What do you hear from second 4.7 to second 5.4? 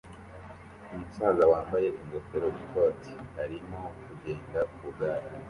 ku igare